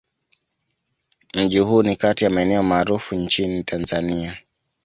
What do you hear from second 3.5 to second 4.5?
Tanzania.